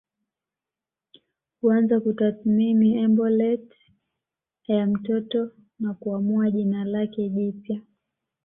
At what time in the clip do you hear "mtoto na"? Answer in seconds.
4.87-5.93